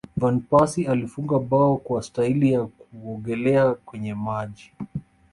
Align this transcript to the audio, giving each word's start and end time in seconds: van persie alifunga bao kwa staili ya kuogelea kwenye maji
van 0.17 0.39
persie 0.49 0.87
alifunga 0.89 1.39
bao 1.39 1.77
kwa 1.77 2.01
staili 2.03 2.51
ya 2.53 2.65
kuogelea 2.65 3.73
kwenye 3.73 4.13
maji 4.13 4.73